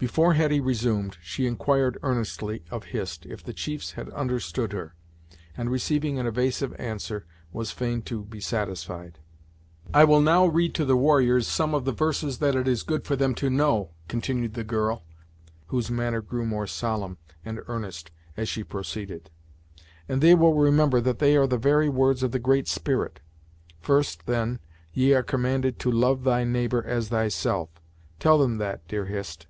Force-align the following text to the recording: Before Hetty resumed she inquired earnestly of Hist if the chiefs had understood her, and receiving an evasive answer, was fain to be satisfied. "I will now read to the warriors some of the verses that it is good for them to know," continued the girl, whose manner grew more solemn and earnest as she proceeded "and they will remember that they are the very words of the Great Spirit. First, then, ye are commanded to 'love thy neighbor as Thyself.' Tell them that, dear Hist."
Before 0.00 0.32
Hetty 0.32 0.62
resumed 0.62 1.18
she 1.20 1.46
inquired 1.46 1.98
earnestly 2.02 2.64
of 2.70 2.84
Hist 2.84 3.26
if 3.26 3.44
the 3.44 3.52
chiefs 3.52 3.92
had 3.92 4.08
understood 4.12 4.72
her, 4.72 4.94
and 5.54 5.70
receiving 5.70 6.18
an 6.18 6.26
evasive 6.26 6.74
answer, 6.80 7.26
was 7.52 7.70
fain 7.70 8.00
to 8.04 8.24
be 8.24 8.40
satisfied. 8.40 9.18
"I 9.92 10.04
will 10.04 10.22
now 10.22 10.46
read 10.46 10.74
to 10.76 10.86
the 10.86 10.96
warriors 10.96 11.46
some 11.46 11.74
of 11.74 11.84
the 11.84 11.92
verses 11.92 12.38
that 12.38 12.54
it 12.54 12.66
is 12.66 12.82
good 12.82 13.04
for 13.04 13.14
them 13.14 13.34
to 13.34 13.50
know," 13.50 13.90
continued 14.08 14.54
the 14.54 14.64
girl, 14.64 15.04
whose 15.66 15.90
manner 15.90 16.22
grew 16.22 16.46
more 16.46 16.66
solemn 16.66 17.18
and 17.44 17.60
earnest 17.68 18.10
as 18.38 18.48
she 18.48 18.64
proceeded 18.64 19.28
"and 20.08 20.22
they 20.22 20.34
will 20.34 20.54
remember 20.54 21.02
that 21.02 21.18
they 21.18 21.36
are 21.36 21.46
the 21.46 21.58
very 21.58 21.90
words 21.90 22.22
of 22.22 22.32
the 22.32 22.38
Great 22.38 22.68
Spirit. 22.68 23.20
First, 23.82 24.24
then, 24.24 24.60
ye 24.94 25.12
are 25.12 25.22
commanded 25.22 25.78
to 25.80 25.92
'love 25.92 26.24
thy 26.24 26.42
neighbor 26.44 26.82
as 26.82 27.08
Thyself.' 27.10 27.82
Tell 28.18 28.38
them 28.38 28.56
that, 28.56 28.88
dear 28.88 29.04
Hist." 29.04 29.46